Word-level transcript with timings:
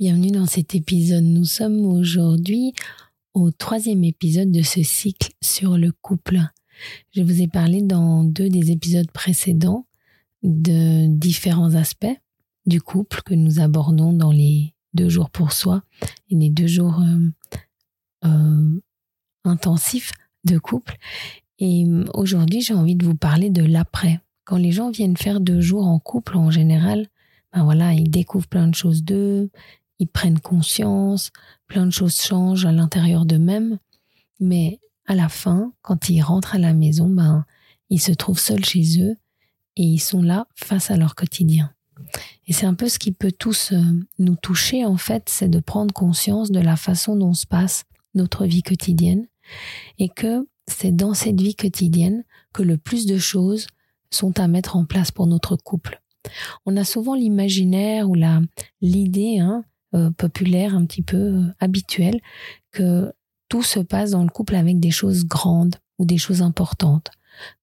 Bienvenue 0.00 0.30
dans 0.30 0.46
cet 0.46 0.76
épisode. 0.76 1.24
Nous 1.24 1.44
sommes 1.44 1.84
aujourd'hui 1.84 2.72
au 3.34 3.50
troisième 3.50 4.04
épisode 4.04 4.52
de 4.52 4.62
ce 4.62 4.84
cycle 4.84 5.32
sur 5.42 5.76
le 5.76 5.90
couple. 5.90 6.38
Je 7.10 7.20
vous 7.20 7.42
ai 7.42 7.48
parlé 7.48 7.82
dans 7.82 8.22
deux 8.22 8.48
des 8.48 8.70
épisodes 8.70 9.10
précédents 9.10 9.86
de 10.44 11.08
différents 11.08 11.74
aspects 11.74 12.16
du 12.64 12.80
couple 12.80 13.22
que 13.22 13.34
nous 13.34 13.58
abordons 13.58 14.12
dans 14.12 14.30
les 14.30 14.72
deux 14.94 15.08
jours 15.08 15.30
pour 15.30 15.50
soi 15.50 15.82
et 16.30 16.36
les 16.36 16.50
deux 16.50 16.68
jours 16.68 17.00
euh, 17.00 18.28
euh, 18.28 18.80
intensifs 19.42 20.12
de 20.44 20.58
couple. 20.58 20.96
Et 21.58 21.86
euh, 21.86 22.04
aujourd'hui, 22.14 22.60
j'ai 22.60 22.74
envie 22.74 22.94
de 22.94 23.04
vous 23.04 23.16
parler 23.16 23.50
de 23.50 23.64
l'après. 23.64 24.20
Quand 24.44 24.58
les 24.58 24.70
gens 24.70 24.92
viennent 24.92 25.16
faire 25.16 25.40
deux 25.40 25.60
jours 25.60 25.88
en 25.88 25.98
couple, 25.98 26.36
en 26.36 26.52
général, 26.52 27.08
ben 27.52 27.64
voilà, 27.64 27.94
ils 27.94 28.10
découvrent 28.10 28.46
plein 28.46 28.68
de 28.68 28.76
choses 28.76 29.02
d'eux, 29.02 29.50
ils 29.98 30.08
prennent 30.08 30.40
conscience, 30.40 31.30
plein 31.66 31.86
de 31.86 31.90
choses 31.90 32.20
changent 32.20 32.66
à 32.66 32.72
l'intérieur 32.72 33.24
d'eux-mêmes, 33.24 33.78
mais 34.40 34.80
à 35.06 35.14
la 35.14 35.28
fin, 35.28 35.72
quand 35.82 36.08
ils 36.08 36.22
rentrent 36.22 36.54
à 36.54 36.58
la 36.58 36.72
maison, 36.72 37.08
ben, 37.08 37.44
ils 37.90 38.00
se 38.00 38.12
trouvent 38.12 38.38
seuls 38.38 38.64
chez 38.64 39.02
eux 39.02 39.16
et 39.76 39.82
ils 39.82 40.00
sont 40.00 40.22
là 40.22 40.46
face 40.54 40.90
à 40.90 40.96
leur 40.96 41.14
quotidien. 41.14 41.72
Et 42.46 42.52
c'est 42.52 42.66
un 42.66 42.74
peu 42.74 42.88
ce 42.88 42.98
qui 42.98 43.12
peut 43.12 43.32
tous 43.32 43.72
euh, 43.72 43.80
nous 44.18 44.36
toucher, 44.36 44.84
en 44.84 44.96
fait, 44.96 45.24
c'est 45.28 45.48
de 45.48 45.60
prendre 45.60 45.92
conscience 45.92 46.50
de 46.50 46.60
la 46.60 46.76
façon 46.76 47.16
dont 47.16 47.34
se 47.34 47.46
passe 47.46 47.84
notre 48.14 48.46
vie 48.46 48.62
quotidienne 48.62 49.26
et 49.98 50.08
que 50.08 50.46
c'est 50.66 50.94
dans 50.94 51.14
cette 51.14 51.40
vie 51.40 51.54
quotidienne 51.54 52.24
que 52.52 52.62
le 52.62 52.78
plus 52.78 53.06
de 53.06 53.18
choses 53.18 53.66
sont 54.10 54.38
à 54.38 54.48
mettre 54.48 54.76
en 54.76 54.84
place 54.84 55.10
pour 55.10 55.26
notre 55.26 55.56
couple. 55.56 56.00
On 56.66 56.76
a 56.76 56.84
souvent 56.84 57.14
l'imaginaire 57.14 58.08
ou 58.08 58.14
la 58.14 58.40
l'idée 58.80 59.38
hein, 59.38 59.64
euh, 59.94 60.10
populaire, 60.10 60.74
un 60.74 60.84
petit 60.84 61.02
peu 61.02 61.16
euh, 61.16 61.42
habituel, 61.60 62.20
que 62.72 63.12
tout 63.48 63.62
se 63.62 63.80
passe 63.80 64.10
dans 64.10 64.22
le 64.22 64.28
couple 64.28 64.54
avec 64.54 64.80
des 64.80 64.90
choses 64.90 65.24
grandes 65.24 65.76
ou 65.98 66.04
des 66.04 66.18
choses 66.18 66.42
importantes, 66.42 67.10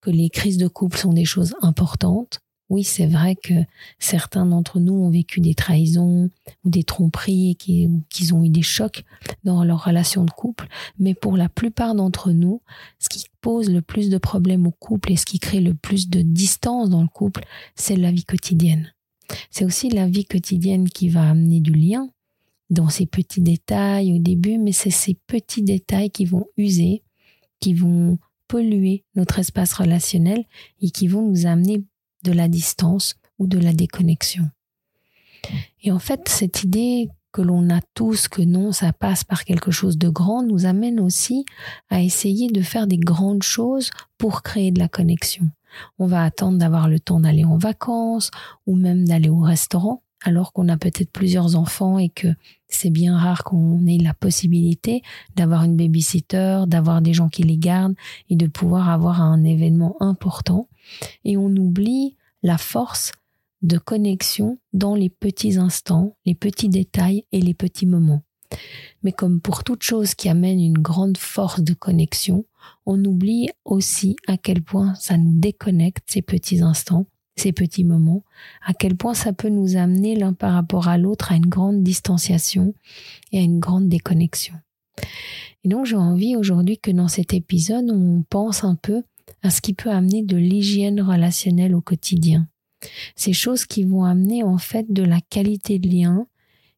que 0.02 0.10
les 0.10 0.30
crises 0.30 0.58
de 0.58 0.68
couple 0.68 0.98
sont 0.98 1.14
des 1.14 1.26
choses 1.26 1.56
importantes. 1.62 2.40
Oui, 2.70 2.84
c'est 2.84 3.06
vrai 3.06 3.36
que 3.36 3.54
certains 4.00 4.48
d'entre 4.48 4.80
nous 4.80 4.96
ont 4.96 5.12
vécu 5.12 5.40
des 5.40 5.54
trahisons 5.54 6.32
ou 6.64 6.70
des 6.72 6.84
tromperies 6.84 7.52
et 7.52 7.56
qu'ils 7.56 8.34
ont 8.34 8.44
eu 8.44 8.50
des 8.50 8.64
chocs 8.64 9.04
dans 9.44 9.64
leur 9.64 9.86
relation 9.86 10.24
de 10.24 10.32
couple, 10.32 10.68
mais 10.98 11.14
pour 11.14 11.38
la 11.38 11.48
plupart 11.48 11.94
d'entre 11.94 12.32
nous, 12.32 12.64
ce 12.98 13.08
qui 13.08 13.26
pose 13.42 13.70
le 13.70 13.84
plus 13.84 14.10
de 14.10 14.18
problèmes 14.18 14.66
au 14.66 14.72
couple 14.72 15.12
et 15.12 15.16
ce 15.16 15.28
qui 15.28 15.38
crée 15.38 15.62
le 15.62 15.76
plus 15.76 16.10
de 16.10 16.24
distance 16.24 16.90
dans 16.90 17.04
le 17.04 17.08
couple, 17.08 17.46
c'est 17.76 17.96
la 17.96 18.12
vie 18.12 18.26
quotidienne. 18.26 18.92
C'est 19.52 19.66
aussi 19.66 19.90
la 19.90 20.08
vie 20.08 20.26
quotidienne 20.26 20.90
qui 20.90 21.10
va 21.10 21.30
amener 21.30 21.60
du 21.60 21.74
lien, 21.74 22.10
dans 22.70 22.90
ces 22.90 23.06
petits 23.06 23.42
détails 23.42 24.14
au 24.14 24.18
début, 24.18 24.58
mais 24.58 24.72
c'est 24.72 24.90
ces 24.90 25.18
petits 25.28 25.64
détails 25.64 26.10
qui 26.10 26.26
vont 26.26 26.46
user, 26.58 27.04
qui 27.60 27.74
vont 27.74 28.18
polluer 28.48 29.04
notre 29.16 29.40
espace 29.40 29.74
relationnel 29.74 30.46
et 30.82 30.90
qui 30.90 31.08
vont 31.08 31.22
nous 31.22 31.46
amener 31.46 31.84
de 32.24 32.32
la 32.32 32.48
distance 32.48 33.16
ou 33.40 33.48
de 33.48 33.60
la 33.60 33.74
déconnexion. 33.74 34.50
Et 35.84 35.92
en 35.92 36.00
fait, 36.00 36.28
cette 36.28 36.64
idée 36.64 37.10
que 37.32 37.42
l'on 37.42 37.70
a 37.70 37.82
tous 37.94 38.30
que 38.30 38.42
non, 38.42 38.72
ça 38.72 38.94
passe 38.94 39.26
par 39.26 39.44
quelque 39.44 39.70
chose 39.70 39.98
de 39.98 40.08
grand, 40.08 40.42
nous 40.42 40.66
amène 40.66 41.02
aussi 41.02 41.44
à 41.90 42.02
essayer 42.02 42.50
de 42.50 42.62
faire 42.62 42.88
des 42.88 42.98
grandes 42.98 43.44
choses 43.44 43.90
pour 44.18 44.42
créer 44.42 44.72
de 44.72 44.80
la 44.80 44.88
connexion. 44.88 45.50
On 46.00 46.08
va 46.08 46.24
attendre 46.24 46.58
d'avoir 46.58 46.88
le 46.88 47.00
temps 47.00 47.20
d'aller 47.20 47.44
en 47.44 47.58
vacances 47.58 48.32
ou 48.66 48.78
même 48.78 49.06
d'aller 49.06 49.28
au 49.28 49.42
restaurant 49.42 50.02
alors 50.26 50.54
qu'on 50.54 50.70
a 50.70 50.78
peut-être 50.78 51.12
plusieurs 51.12 51.56
enfants 51.56 52.00
et 52.00 52.10
que 52.10 52.28
c'est 52.68 52.90
bien 52.90 53.18
rare 53.18 53.44
qu'on 53.44 53.86
ait 53.88 53.98
la 53.98 54.14
possibilité 54.14 55.02
d'avoir 55.36 55.64
une 55.64 55.78
babysitter, 55.78 56.64
d'avoir 56.68 57.02
des 57.02 57.14
gens 57.14 57.30
qui 57.30 57.44
les 57.44 57.58
gardent 57.58 57.96
et 58.30 58.36
de 58.36 58.48
pouvoir 58.48 58.90
avoir 58.90 59.22
un 59.22 59.44
événement 59.44 59.96
important. 60.00 60.68
Et 61.24 61.38
on 61.38 61.48
oublie 61.56 62.16
la 62.44 62.58
force 62.58 63.12
de 63.62 63.78
connexion 63.78 64.60
dans 64.74 64.96
les 64.96 65.10
petits 65.10 65.58
instants, 65.58 66.16
les 66.26 66.36
petits 66.36 66.70
détails 66.70 67.26
et 67.32 67.42
les 67.42 67.54
petits 67.54 67.88
moments. 67.88 68.24
Mais 69.04 69.12
comme 69.12 69.42
pour 69.42 69.64
toute 69.64 69.84
chose 69.84 70.14
qui 70.14 70.30
amène 70.30 70.60
une 70.60 70.78
grande 70.78 71.18
force 71.18 71.62
de 71.62 71.74
connexion, 71.74 72.46
on 72.86 73.04
oublie 73.04 73.50
aussi 73.64 74.16
à 74.28 74.38
quel 74.38 74.62
point 74.62 74.94
ça 74.96 75.18
nous 75.18 75.40
déconnecte 75.40 76.04
ces 76.08 76.22
petits 76.22 76.62
instants 76.62 77.08
ces 77.36 77.52
petits 77.52 77.84
moments, 77.84 78.24
à 78.66 78.74
quel 78.74 78.96
point 78.96 79.14
ça 79.14 79.34
peut 79.34 79.50
nous 79.50 79.76
amener 79.76 80.16
l'un 80.16 80.34
par 80.34 80.54
rapport 80.54 80.88
à 80.88 80.98
l'autre 80.98 81.32
à 81.32 81.36
une 81.36 81.48
grande 81.48 81.84
distanciation 81.84 82.74
et 83.32 83.40
à 83.40 83.42
une 83.42 83.60
grande 83.60 83.90
déconnexion. 83.90 84.56
Et 85.64 85.70
donc 85.70 85.86
j'ai 85.86 85.96
envie 85.96 86.36
aujourd'hui 86.36 86.78
que 86.78 86.92
dans 86.92 87.08
cet 87.08 87.34
épisode, 87.34 87.90
on 87.92 88.24
pense 88.30 88.64
un 88.64 88.76
peu 88.76 89.04
à 89.44 89.50
ce 89.50 89.62
qui 89.62 89.74
peut 89.74 89.90
amener 89.90 90.24
de 90.24 90.38
l'hygiène 90.38 91.02
relationnelle 91.02 91.76
au 91.76 91.82
quotidien. 91.82 92.48
Ces 93.16 93.34
choses 93.34 93.66
qui 93.66 93.84
vont 93.84 94.04
amener 94.04 94.44
en 94.44 94.58
fait 94.58 94.92
de 94.92 95.04
la 95.04 95.20
qualité 95.22 95.80
de 95.80 95.90
lien, 95.90 96.28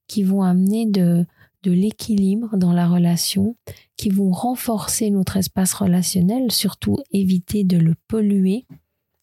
qui 0.07 0.23
vont 0.23 0.41
amener 0.41 0.85
de, 0.85 1.25
de 1.63 1.71
l'équilibre 1.71 2.55
dans 2.55 2.71
la 2.71 2.87
relation, 2.87 3.55
qui 3.97 4.09
vont 4.09 4.31
renforcer 4.31 5.09
notre 5.11 5.37
espace 5.37 5.73
relationnel, 5.73 6.51
surtout 6.51 6.97
éviter 7.11 7.63
de 7.63 7.77
le 7.77 7.95
polluer 8.07 8.65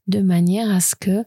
de 0.06 0.20
manière 0.20 0.70
à 0.70 0.81
ce 0.81 0.94
que 0.94 1.25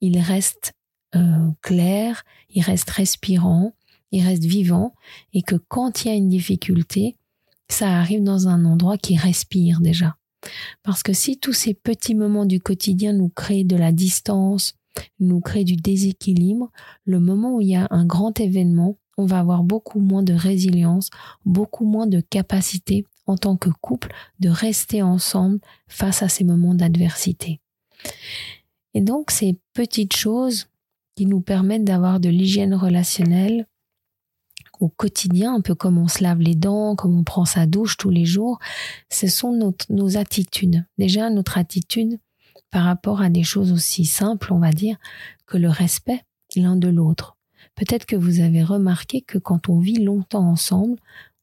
il 0.00 0.18
reste 0.18 0.72
euh, 1.14 1.50
clair, 1.62 2.24
il 2.50 2.62
reste 2.62 2.90
respirant, 2.90 3.72
il 4.12 4.24
reste 4.24 4.44
vivant 4.44 4.94
et 5.32 5.42
que 5.42 5.56
quand 5.56 6.04
il 6.04 6.08
y 6.08 6.10
a 6.10 6.14
une 6.14 6.28
difficulté, 6.28 7.16
ça 7.68 7.98
arrive 7.98 8.22
dans 8.22 8.48
un 8.48 8.64
endroit 8.64 8.98
qui 8.98 9.16
respire 9.16 9.80
déjà. 9.80 10.16
Parce 10.82 11.02
que 11.02 11.12
si 11.12 11.38
tous 11.38 11.52
ces 11.52 11.74
petits 11.74 12.14
moments 12.14 12.46
du 12.46 12.60
quotidien 12.60 13.12
nous 13.12 13.28
créent 13.28 13.64
de 13.64 13.76
la 13.76 13.92
distance, 13.92 14.74
nous 15.20 15.40
créent 15.40 15.64
du 15.64 15.76
déséquilibre, 15.76 16.70
le 17.04 17.20
moment 17.20 17.56
où 17.56 17.60
il 17.60 17.68
y 17.68 17.76
a 17.76 17.86
un 17.90 18.06
grand 18.06 18.38
événement, 18.40 18.98
on 19.16 19.26
va 19.26 19.40
avoir 19.40 19.64
beaucoup 19.64 20.00
moins 20.00 20.22
de 20.22 20.32
résilience, 20.32 21.10
beaucoup 21.44 21.84
moins 21.84 22.06
de 22.06 22.20
capacité 22.20 23.04
en 23.26 23.36
tant 23.36 23.56
que 23.56 23.70
couple 23.80 24.12
de 24.40 24.48
rester 24.48 25.02
ensemble 25.02 25.60
face 25.88 26.22
à 26.22 26.28
ces 26.28 26.44
moments 26.44 26.74
d'adversité. 26.74 27.60
Et 28.94 29.00
donc, 29.00 29.30
ces 29.30 29.58
petites 29.74 30.16
choses 30.16 30.68
qui 31.14 31.26
nous 31.26 31.40
permettent 31.40 31.84
d'avoir 31.84 32.20
de 32.20 32.28
l'hygiène 32.28 32.74
relationnelle 32.74 33.66
au 34.80 34.88
quotidien, 34.88 35.54
un 35.54 35.60
peu 35.60 35.74
comme 35.74 35.98
on 35.98 36.08
se 36.08 36.22
lave 36.22 36.40
les 36.40 36.54
dents, 36.54 36.94
comme 36.94 37.18
on 37.18 37.24
prend 37.24 37.44
sa 37.44 37.66
douche 37.66 37.96
tous 37.96 38.10
les 38.10 38.24
jours, 38.24 38.58
ce 39.10 39.26
sont 39.26 39.74
nos, 39.88 40.16
attitudes. 40.16 40.84
Déjà, 40.98 41.30
notre 41.30 41.58
attitude 41.58 42.18
par 42.70 42.84
rapport 42.84 43.20
à 43.20 43.30
des 43.30 43.42
choses 43.42 43.72
aussi 43.72 44.04
simples, 44.04 44.52
on 44.52 44.58
va 44.58 44.70
dire, 44.70 44.96
que 45.46 45.56
le 45.56 45.68
respect 45.68 46.22
l'un 46.56 46.76
de 46.76 46.88
l'autre. 46.88 47.36
Peut-être 47.74 48.06
que 48.06 48.16
vous 48.16 48.40
avez 48.40 48.62
remarqué 48.62 49.20
que 49.20 49.38
quand 49.38 49.68
on 49.68 49.78
vit 49.78 50.02
longtemps 50.02 50.48
ensemble, 50.48 50.98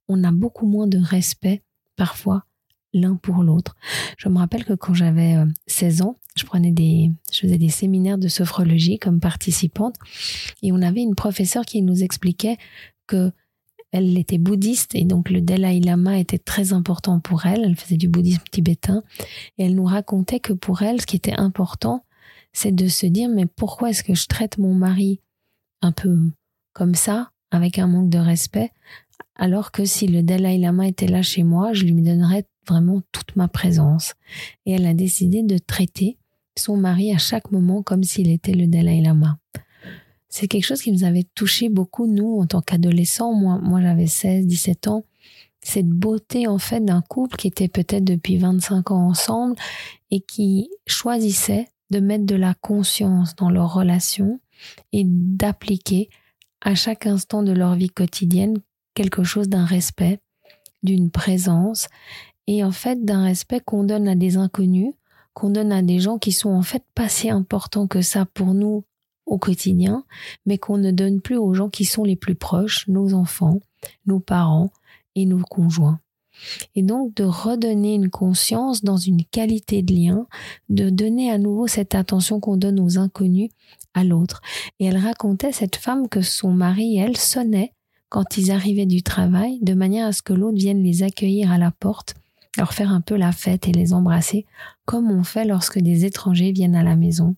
on 0.07 0.23
a 0.23 0.31
beaucoup 0.31 0.65
moins 0.65 0.87
de 0.87 0.97
respect 0.97 1.63
parfois 1.95 2.45
l'un 2.95 3.15
pour 3.15 3.43
l'autre. 3.43 3.75
Je 4.17 4.29
me 4.29 4.37
rappelle 4.37 4.65
que 4.65 4.73
quand 4.73 4.93
j'avais 4.93 5.35
16 5.67 6.01
euh, 6.01 6.05
ans, 6.05 6.15
je 6.35 6.45
prenais 6.45 6.71
des, 6.71 7.11
je 7.31 7.41
faisais 7.41 7.57
des 7.57 7.69
séminaires 7.69 8.17
de 8.17 8.27
sophrologie 8.27 8.97
comme 8.97 9.19
participante 9.19 9.95
et 10.63 10.71
on 10.71 10.81
avait 10.81 11.01
une 11.01 11.15
professeure 11.15 11.65
qui 11.65 11.81
nous 11.81 12.03
expliquait 12.03 12.57
que 13.07 13.31
elle 13.91 14.17
était 14.17 14.39
bouddhiste 14.39 14.93
et 14.95 15.05
donc 15.05 15.29
le 15.29 15.39
Dalai 15.39 15.79
Lama 15.79 16.17
était 16.17 16.39
très 16.39 16.73
important 16.73 17.21
pour 17.21 17.45
elle. 17.45 17.63
Elle 17.63 17.77
faisait 17.77 17.95
du 17.95 18.09
bouddhisme 18.09 18.43
tibétain 18.51 19.03
et 19.57 19.65
elle 19.65 19.75
nous 19.75 19.85
racontait 19.85 20.41
que 20.41 20.51
pour 20.51 20.81
elle, 20.81 20.99
ce 20.99 21.05
qui 21.05 21.15
était 21.15 21.35
important, 21.35 22.03
c'est 22.51 22.75
de 22.75 22.87
se 22.89 23.05
dire 23.05 23.29
mais 23.29 23.45
pourquoi 23.45 23.91
est-ce 23.91 24.03
que 24.03 24.15
je 24.15 24.27
traite 24.27 24.57
mon 24.57 24.73
mari 24.73 25.21
un 25.81 25.93
peu 25.93 26.17
comme 26.73 26.95
ça, 26.95 27.31
avec 27.51 27.79
un 27.79 27.87
manque 27.87 28.09
de 28.09 28.17
respect, 28.17 28.71
alors 29.35 29.71
que 29.71 29.85
si 29.85 30.07
le 30.07 30.23
Dalai 30.23 30.57
Lama 30.57 30.87
était 30.87 31.07
là 31.07 31.21
chez 31.21 31.43
moi, 31.43 31.71
je 31.71 31.83
lui 31.83 31.93
donnerais 31.93 32.45
vraiment 32.67 33.01
toute 33.11 33.35
ma 33.35 33.47
présence. 33.47 34.13
Et 34.65 34.73
elle 34.73 34.85
a 34.85 34.93
décidé 34.93 35.43
de 35.43 35.57
traiter 35.57 36.17
son 36.57 36.77
mari 36.77 37.13
à 37.13 37.17
chaque 37.17 37.51
moment 37.51 37.83
comme 37.83 38.03
s'il 38.03 38.29
était 38.29 38.53
le 38.53 38.67
Dalai 38.67 39.01
Lama. 39.01 39.37
C'est 40.29 40.47
quelque 40.47 40.65
chose 40.65 40.81
qui 40.81 40.91
nous 40.91 41.03
avait 41.03 41.25
touché 41.35 41.69
beaucoup, 41.69 42.07
nous, 42.07 42.39
en 42.39 42.45
tant 42.45 42.61
qu'adolescents. 42.61 43.33
Moi, 43.33 43.59
moi 43.61 43.81
j'avais 43.81 44.07
16, 44.07 44.47
17 44.47 44.87
ans. 44.87 45.05
cette 45.61 45.89
beauté 45.89 46.47
en 46.47 46.59
fait 46.59 46.83
d'un 46.83 47.01
couple 47.01 47.37
qui 47.37 47.47
était 47.47 47.67
peut-être 47.67 48.03
depuis 48.03 48.37
25 48.37 48.91
ans 48.91 49.07
ensemble 49.07 49.55
et 50.11 50.19
qui 50.19 50.69
choisissait 50.85 51.67
de 51.89 51.99
mettre 51.99 52.25
de 52.25 52.35
la 52.35 52.53
conscience 52.53 53.35
dans 53.35 53.49
leur 53.49 53.73
relation 53.73 54.39
et 54.91 55.03
d'appliquer 55.05 56.09
à 56.61 56.75
chaque 56.75 57.05
instant 57.05 57.41
de 57.41 57.51
leur 57.51 57.75
vie 57.75 57.89
quotidienne 57.89 58.57
quelque 58.93 59.23
chose 59.23 59.49
d'un 59.49 59.65
respect, 59.65 60.19
d'une 60.83 61.11
présence 61.11 61.87
et 62.47 62.63
en 62.63 62.71
fait 62.71 63.03
d'un 63.03 63.23
respect 63.23 63.59
qu'on 63.59 63.83
donne 63.83 64.07
à 64.07 64.15
des 64.15 64.37
inconnus, 64.37 64.93
qu'on 65.33 65.49
donne 65.49 65.71
à 65.71 65.81
des 65.81 65.99
gens 65.99 66.17
qui 66.17 66.31
sont 66.31 66.51
en 66.51 66.61
fait 66.61 66.83
pas 66.93 67.09
si 67.09 67.29
importants 67.29 67.87
que 67.87 68.01
ça 68.01 68.25
pour 68.25 68.53
nous 68.53 68.83
au 69.25 69.37
quotidien, 69.37 70.05
mais 70.45 70.57
qu'on 70.57 70.77
ne 70.77 70.91
donne 70.91 71.21
plus 71.21 71.37
aux 71.37 71.53
gens 71.53 71.69
qui 71.69 71.85
sont 71.85 72.03
les 72.03 72.15
plus 72.15 72.35
proches, 72.35 72.87
nos 72.87 73.13
enfants, 73.13 73.59
nos 74.05 74.19
parents 74.19 74.71
et 75.15 75.25
nos 75.25 75.43
conjoints. 75.43 75.99
Et 76.75 76.83
donc 76.83 77.15
de 77.15 77.23
redonner 77.23 77.95
une 77.95 78.09
conscience 78.09 78.83
dans 78.83 78.97
une 78.97 79.23
qualité 79.23 79.81
de 79.81 79.93
lien, 79.93 80.27
de 80.69 80.89
donner 80.89 81.31
à 81.31 81.37
nouveau 81.37 81.67
cette 81.67 81.95
attention 81.95 82.39
qu'on 82.39 82.57
donne 82.57 82.79
aux 82.79 82.97
inconnus 82.97 83.49
à 83.93 84.03
l'autre. 84.03 84.41
Et 84.79 84.85
elle 84.85 84.97
racontait 84.97 85.53
cette 85.53 85.77
femme 85.77 86.09
que 86.09 86.21
son 86.21 86.51
mari, 86.51 86.97
elle, 86.97 87.17
sonnait 87.17 87.71
quand 88.09 88.37
ils 88.37 88.51
arrivaient 88.51 88.85
du 88.85 89.01
travail, 89.01 89.59
de 89.61 89.73
manière 89.73 90.07
à 90.07 90.11
ce 90.11 90.21
que 90.21 90.33
l'autre 90.33 90.57
vienne 90.57 90.83
les 90.83 91.03
accueillir 91.03 91.51
à 91.51 91.57
la 91.57 91.71
porte, 91.71 92.15
leur 92.57 92.73
faire 92.73 92.91
un 92.91 93.01
peu 93.01 93.15
la 93.15 93.31
fête 93.31 93.67
et 93.67 93.71
les 93.71 93.93
embrasser, 93.93 94.45
comme 94.85 95.11
on 95.11 95.23
fait 95.23 95.45
lorsque 95.45 95.79
des 95.79 96.05
étrangers 96.05 96.51
viennent 96.51 96.75
à 96.75 96.83
la 96.83 96.95
maison. 96.95 97.35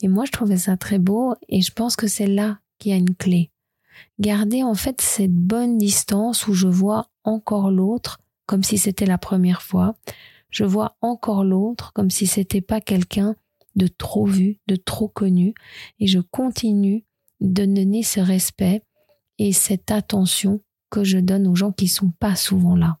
Et 0.00 0.08
moi, 0.08 0.24
je 0.24 0.32
trouvais 0.32 0.58
ça 0.58 0.76
très 0.76 0.98
beau 0.98 1.34
et 1.48 1.60
je 1.60 1.72
pense 1.72 1.96
que 1.96 2.06
c'est 2.06 2.26
là 2.26 2.58
qu'il 2.78 2.92
y 2.92 2.94
a 2.94 2.98
une 2.98 3.14
clé. 3.14 3.50
Garder 4.20 4.62
en 4.62 4.74
fait 4.74 5.00
cette 5.00 5.34
bonne 5.34 5.78
distance 5.78 6.46
où 6.46 6.54
je 6.54 6.68
vois 6.68 7.10
encore 7.24 7.70
l'autre 7.70 8.18
comme 8.46 8.62
si 8.62 8.78
c'était 8.78 9.06
la 9.06 9.18
première 9.18 9.62
fois. 9.62 9.96
Je 10.50 10.64
vois 10.64 10.96
encore 11.02 11.44
l'autre 11.44 11.92
comme 11.92 12.10
si 12.10 12.26
c'était 12.26 12.60
pas 12.60 12.80
quelqu'un 12.80 13.36
de 13.76 13.86
trop 13.86 14.24
vu, 14.24 14.58
de 14.66 14.76
trop 14.76 15.08
connu 15.08 15.54
et 15.98 16.06
je 16.06 16.20
continue 16.20 17.04
de 17.40 17.64
donner 17.64 18.02
ce 18.02 18.20
respect 18.20 18.82
et 19.38 19.52
cette 19.52 19.90
attention 19.90 20.60
que 20.90 21.04
je 21.04 21.18
donne 21.18 21.46
aux 21.46 21.54
gens 21.54 21.72
qui 21.72 21.86
sont 21.86 22.10
pas 22.10 22.34
souvent 22.34 22.74
là. 22.74 22.98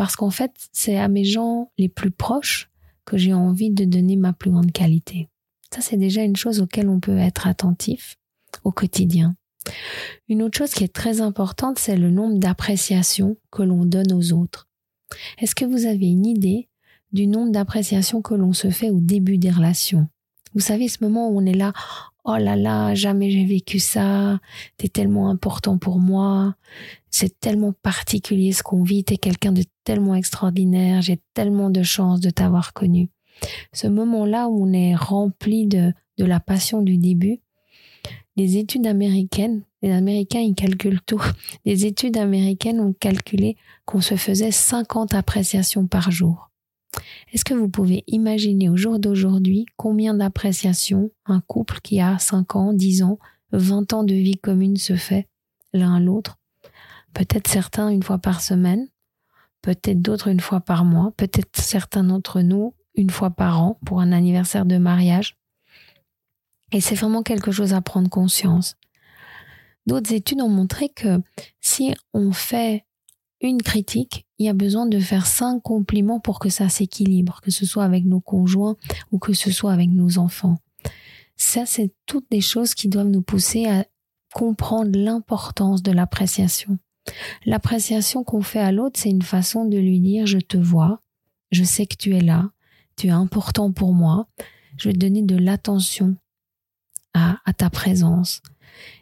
Parce 0.00 0.16
qu'en 0.16 0.30
fait, 0.30 0.52
c'est 0.72 0.96
à 0.96 1.08
mes 1.08 1.24
gens 1.24 1.72
les 1.76 1.90
plus 1.90 2.10
proches 2.10 2.70
que 3.04 3.18
j'ai 3.18 3.34
envie 3.34 3.68
de 3.68 3.84
donner 3.84 4.16
ma 4.16 4.32
plus 4.32 4.50
grande 4.50 4.72
qualité. 4.72 5.28
Ça, 5.74 5.82
c'est 5.82 5.98
déjà 5.98 6.22
une 6.22 6.36
chose 6.36 6.62
auquel 6.62 6.88
on 6.88 7.00
peut 7.00 7.18
être 7.18 7.46
attentif 7.46 8.16
au 8.64 8.72
quotidien. 8.72 9.34
Une 10.26 10.40
autre 10.40 10.56
chose 10.56 10.70
qui 10.70 10.84
est 10.84 10.94
très 10.94 11.20
importante, 11.20 11.78
c'est 11.78 11.98
le 11.98 12.10
nombre 12.10 12.38
d'appréciations 12.38 13.36
que 13.50 13.62
l'on 13.62 13.84
donne 13.84 14.10
aux 14.14 14.32
autres. 14.32 14.70
Est-ce 15.36 15.54
que 15.54 15.66
vous 15.66 15.84
avez 15.84 16.06
une 16.06 16.24
idée 16.24 16.70
du 17.12 17.26
nombre 17.26 17.52
d'appréciations 17.52 18.22
que 18.22 18.32
l'on 18.32 18.54
se 18.54 18.70
fait 18.70 18.88
au 18.88 19.00
début 19.00 19.36
des 19.36 19.50
relations? 19.50 20.08
Vous 20.54 20.60
savez, 20.60 20.88
ce 20.88 21.04
moment 21.04 21.28
où 21.28 21.38
on 21.38 21.44
est 21.44 21.52
là, 21.52 21.74
oh 22.24 22.36
là 22.36 22.56
là, 22.56 22.94
jamais 22.94 23.30
j'ai 23.30 23.44
vécu 23.44 23.78
ça, 23.78 24.40
t'es 24.76 24.88
tellement 24.88 25.30
important 25.30 25.78
pour 25.78 25.98
moi, 25.98 26.54
c'est 27.10 27.40
tellement 27.40 27.72
particulier 27.72 28.52
ce 28.52 28.62
qu'on 28.62 28.82
vit, 28.82 29.04
t'es 29.04 29.16
quelqu'un 29.16 29.52
de 29.52 29.64
tellement 29.84 30.14
extraordinaire, 30.14 31.02
j'ai 31.02 31.20
tellement 31.34 31.70
de 31.70 31.82
chance 31.82 32.20
de 32.20 32.30
t'avoir 32.30 32.72
connu. 32.72 33.08
Ce 33.72 33.86
moment-là 33.86 34.48
où 34.48 34.66
on 34.66 34.72
est 34.72 34.94
rempli 34.94 35.66
de, 35.66 35.92
de 36.18 36.24
la 36.24 36.40
passion 36.40 36.82
du 36.82 36.98
début, 36.98 37.40
les 38.36 38.56
études 38.56 38.86
américaines, 38.86 39.62
les 39.82 39.92
Américains, 39.92 40.40
ils 40.40 40.54
calculent 40.54 41.00
tout. 41.06 41.22
Les 41.64 41.86
études 41.86 42.16
américaines 42.16 42.80
ont 42.80 42.92
calculé 42.92 43.56
qu'on 43.86 44.00
se 44.00 44.14
faisait 44.16 44.50
50 44.50 45.14
appréciations 45.14 45.86
par 45.86 46.10
jour. 46.10 46.49
Est-ce 47.32 47.44
que 47.44 47.54
vous 47.54 47.68
pouvez 47.68 48.04
imaginer 48.06 48.68
au 48.68 48.76
jour 48.76 48.98
d'aujourd'hui 48.98 49.66
combien 49.76 50.14
d'appréciations 50.14 51.10
un 51.26 51.40
couple 51.40 51.80
qui 51.82 52.00
a 52.00 52.18
5 52.18 52.56
ans, 52.56 52.72
10 52.72 53.02
ans, 53.02 53.18
20 53.52 53.92
ans 53.92 54.04
de 54.04 54.14
vie 54.14 54.36
commune 54.36 54.76
se 54.76 54.96
fait 54.96 55.28
l'un 55.72 55.96
à 55.96 56.00
l'autre? 56.00 56.38
Peut-être 57.14 57.48
certains 57.48 57.88
une 57.88 58.02
fois 58.02 58.18
par 58.18 58.40
semaine, 58.40 58.88
peut-être 59.62 60.00
d'autres 60.00 60.28
une 60.28 60.40
fois 60.40 60.60
par 60.60 60.84
mois, 60.84 61.12
peut-être 61.16 61.60
certains 61.60 62.04
d'entre 62.04 62.40
nous 62.40 62.74
une 62.94 63.10
fois 63.10 63.30
par 63.30 63.62
an 63.62 63.78
pour 63.84 64.00
un 64.00 64.12
anniversaire 64.12 64.64
de 64.66 64.78
mariage. 64.78 65.36
Et 66.72 66.80
c'est 66.80 66.94
vraiment 66.94 67.22
quelque 67.22 67.50
chose 67.50 67.74
à 67.74 67.80
prendre 67.80 68.08
conscience. 68.08 68.76
D'autres 69.86 70.12
études 70.12 70.40
ont 70.40 70.48
montré 70.48 70.88
que 70.88 71.20
si 71.60 71.94
on 72.12 72.32
fait 72.32 72.84
une 73.40 73.62
critique, 73.62 74.26
il 74.38 74.46
y 74.46 74.48
a 74.48 74.54
besoin 74.54 74.86
de 74.86 74.98
faire 74.98 75.26
cinq 75.26 75.62
compliments 75.62 76.20
pour 76.20 76.38
que 76.38 76.48
ça 76.48 76.68
s'équilibre, 76.68 77.40
que 77.42 77.50
ce 77.50 77.64
soit 77.64 77.84
avec 77.84 78.04
nos 78.04 78.20
conjoints 78.20 78.76
ou 79.12 79.18
que 79.18 79.32
ce 79.32 79.50
soit 79.50 79.72
avec 79.72 79.90
nos 79.90 80.18
enfants. 80.18 80.58
Ça, 81.36 81.64
c'est 81.64 81.92
toutes 82.06 82.30
des 82.30 82.42
choses 82.42 82.74
qui 82.74 82.88
doivent 82.88 83.08
nous 83.08 83.22
pousser 83.22 83.66
à 83.66 83.86
comprendre 84.34 84.90
l'importance 84.94 85.82
de 85.82 85.90
l'appréciation. 85.90 86.78
L'appréciation 87.46 88.24
qu'on 88.24 88.42
fait 88.42 88.60
à 88.60 88.72
l'autre, 88.72 89.00
c'est 89.00 89.10
une 89.10 89.22
façon 89.22 89.64
de 89.64 89.78
lui 89.78 90.00
dire 90.00 90.26
je 90.26 90.38
te 90.38 90.56
vois, 90.56 91.00
je 91.50 91.64
sais 91.64 91.86
que 91.86 91.96
tu 91.96 92.14
es 92.14 92.20
là, 92.20 92.50
tu 92.96 93.06
es 93.06 93.10
important 93.10 93.72
pour 93.72 93.94
moi, 93.94 94.28
je 94.76 94.88
vais 94.88 94.94
donner 94.94 95.22
de 95.22 95.36
l'attention 95.36 96.16
à, 97.14 97.38
ta 97.56 97.70
présence. 97.70 98.40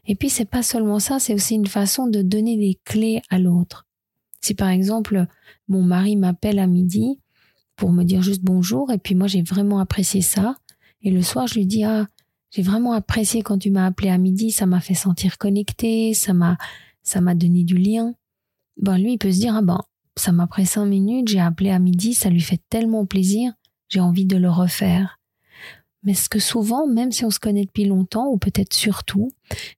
Et 0.07 0.15
puis 0.15 0.31
c'est 0.31 0.49
pas 0.49 0.63
seulement 0.63 0.99
ça, 0.99 1.19
c'est 1.19 1.35
aussi 1.35 1.55
une 1.55 1.67
façon 1.67 2.07
de 2.07 2.23
donner 2.23 2.57
des 2.57 2.79
clés 2.85 3.21
à 3.29 3.39
l'autre. 3.39 3.88
Si 4.41 4.55
par 4.55 4.69
exemple 4.69 5.27
mon 5.69 5.83
mari 5.83 6.17
m'appelle 6.17 6.59
à 6.59 6.67
midi 6.67 7.21
pour 7.77 7.93
me 7.93 8.05
dire 8.05 8.23
juste 8.23 8.43
bonjour 8.43 8.91
et 8.93 8.99
puis 8.99 9.15
moi 9.15 9.27
j'ai 9.27 9.43
vraiment 9.43 9.79
apprécié 9.79 10.21
ça 10.21 10.57
et 11.03 11.11
le 11.11 11.23
soir 11.23 11.47
je 11.47 11.55
lui 11.55 11.67
dis 11.67 11.85
ah 11.85 12.07
j'ai 12.51 12.63
vraiment 12.63 12.93
apprécié 12.93 13.43
quand 13.43 13.59
tu 13.59 13.71
m'as 13.71 13.87
appelé 13.87 14.09
à 14.09 14.17
midi, 14.17 14.53
ça 14.53 14.65
m'a 14.65 14.81
fait 14.81 14.95
sentir 14.95 15.37
connecté, 15.37 16.15
ça 16.15 16.33
m'a 16.33 16.57
ça 17.03 17.21
m'a 17.21 17.35
donné 17.35 17.65
du 17.65 17.77
lien. 17.77 18.15
Ben 18.81 18.97
lui 18.97 19.15
il 19.15 19.19
peut 19.19 19.33
se 19.33 19.41
dire 19.41 19.55
ah 19.57 19.63
ben 19.63 19.81
ça 20.17 20.33
m'a 20.33 20.47
pris 20.47 20.67
cinq 20.67 20.87
minutes, 20.87 21.29
j'ai 21.29 21.41
appelé 21.41 21.71
à 21.71 21.79
midi, 21.79 22.15
ça 22.15 22.31
lui 22.31 22.41
fait 22.41 22.61
tellement 22.71 23.07
plaisir 23.07 23.53
j'ai 23.89 24.01
envie 24.01 24.27
de 24.27 24.37
le 24.37 24.51
refaire. 24.51 25.18
Mais 26.09 26.15
ce 26.15 26.31
que 26.31 26.39
souvent, 26.39 26.87
même 26.87 27.13
si 27.13 27.27
on 27.27 27.31
se 27.31 27.39
connaît 27.39 27.67
depuis 27.67 27.85
longtemps, 27.85 28.29
ou 28.29 28.39
peut-être 28.39 28.73
surtout, 28.73 29.31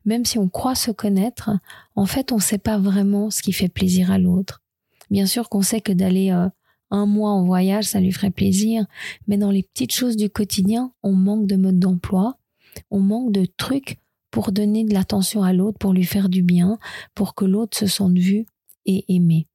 même 0.05 0.25
si 0.25 0.39
on 0.39 0.49
croit 0.49 0.77
se 0.77 0.93
connaître, 0.93 1.51
en 1.97 2.07
fait, 2.07 2.31
on 2.31 2.37
ne 2.37 2.41
sait 2.41 2.57
pas 2.57 2.79
vraiment 2.79 3.31
ce 3.31 3.43
qui 3.43 3.53
fait 3.53 3.67
plaisir 3.69 4.13
à 4.13 4.19
l'autre. 4.19 4.63
Bien 5.11 5.27
sûr 5.27 5.49
qu'on 5.49 5.63
sait 5.63 5.81
que 5.81 5.91
d'aller 5.91 6.31
euh, 6.31 6.49
un 6.93 7.05
mois 7.05 7.33
en 7.33 7.45
voyage, 7.45 7.87
ça 7.87 7.99
lui 7.99 8.13
ferait 8.13 8.31
plaisir, 8.31 8.87
mais 9.27 9.39
dans 9.39 9.51
les 9.51 9.65
petites 9.65 9.93
choses 9.93 10.17
du 10.17 10.31
quotidien, 10.31 10.93
on 11.03 11.15
manque 11.15 11.49
de 11.49 11.57
mode 11.57 11.81
d'emploi, 11.81 12.39
on 12.93 13.01
manque 13.01 13.33
de 13.33 13.45
trucs 13.57 13.99
pour 14.31 14.53
donner 14.53 14.85
de 14.85 14.95
l'attention 14.95 15.43
à 15.43 15.53
l'autre, 15.53 15.79
pour 15.79 15.93
lui 15.93 16.05
faire 16.05 16.29
du 16.29 16.45
bien, 16.45 16.79
pour 17.17 17.35
que 17.35 17.45
l'autre 17.45 17.77
se 17.77 17.89
sente 17.89 18.17
vu 18.17 18.47
et 18.87 19.05
aimé. 19.09 19.49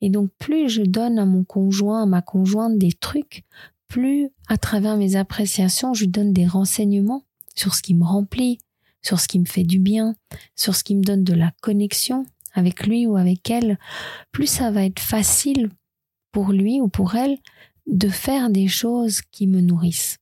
Et 0.00 0.10
donc 0.10 0.30
plus 0.40 0.68
je 0.68 0.82
donne 0.82 1.20
à 1.20 1.26
mon 1.26 1.44
conjoint, 1.44 2.02
à 2.02 2.06
ma 2.06 2.22
conjointe 2.22 2.76
des 2.76 2.90
trucs, 2.90 3.44
plus 3.88 4.30
à 4.48 4.58
travers 4.58 4.96
mes 4.96 5.16
appréciations, 5.16 5.94
je 5.94 6.04
donne 6.04 6.32
des 6.32 6.46
renseignements 6.46 7.24
sur 7.56 7.74
ce 7.74 7.82
qui 7.82 7.94
me 7.94 8.04
remplit, 8.04 8.58
sur 9.02 9.18
ce 9.18 9.28
qui 9.28 9.38
me 9.38 9.46
fait 9.46 9.64
du 9.64 9.78
bien, 9.78 10.14
sur 10.54 10.76
ce 10.76 10.84
qui 10.84 10.94
me 10.94 11.02
donne 11.02 11.24
de 11.24 11.34
la 11.34 11.52
connexion 11.62 12.26
avec 12.54 12.86
lui 12.86 13.06
ou 13.06 13.16
avec 13.16 13.50
elle, 13.50 13.78
plus 14.32 14.46
ça 14.46 14.70
va 14.70 14.84
être 14.84 15.00
facile 15.00 15.70
pour 16.32 16.52
lui 16.52 16.80
ou 16.80 16.88
pour 16.88 17.14
elle 17.14 17.38
de 17.86 18.08
faire 18.08 18.50
des 18.50 18.68
choses 18.68 19.22
qui 19.22 19.46
me 19.46 19.60
nourrissent. 19.60 20.18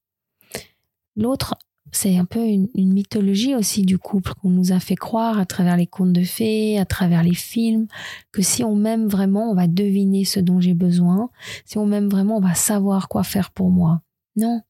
L'autre 1.16 1.56
c'est 1.92 2.16
un 2.16 2.24
peu 2.24 2.44
une, 2.44 2.68
mythologie 2.74 3.54
aussi 3.54 3.82
du 3.82 3.98
couple 3.98 4.32
qu'on 4.34 4.50
nous 4.50 4.72
a 4.72 4.80
fait 4.80 4.96
croire 4.96 5.38
à 5.38 5.46
travers 5.46 5.76
les 5.76 5.86
contes 5.86 6.12
de 6.12 6.24
fées, 6.24 6.78
à 6.78 6.84
travers 6.84 7.22
les 7.22 7.34
films, 7.34 7.86
que 8.32 8.42
si 8.42 8.64
on 8.64 8.74
m'aime 8.74 9.06
vraiment, 9.06 9.50
on 9.50 9.54
va 9.54 9.66
deviner 9.66 10.24
ce 10.24 10.40
dont 10.40 10.60
j'ai 10.60 10.74
besoin. 10.74 11.30
Si 11.64 11.78
on 11.78 11.86
m'aime 11.86 12.08
vraiment, 12.08 12.36
on 12.36 12.40
va 12.40 12.54
savoir 12.54 13.08
quoi 13.08 13.22
faire 13.22 13.50
pour 13.50 13.70
moi. 13.70 14.02
Non. 14.36 14.62